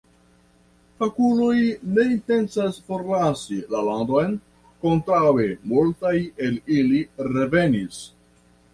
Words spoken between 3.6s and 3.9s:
la